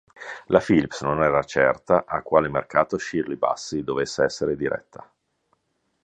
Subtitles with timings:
[0.47, 5.07] La Philips non era certa a quale mercato Shirley Bassey dovesse essere diretta.